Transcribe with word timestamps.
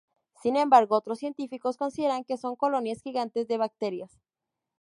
Sin 0.41 0.55
embargo, 0.55 0.95
otros 0.95 1.19
científicos 1.19 1.77
consideran 1.77 2.23
que 2.23 2.35
son 2.35 2.55
colonias 2.55 3.03
gigantes 3.03 3.47
de 3.47 3.57
bacterias. 3.59 4.19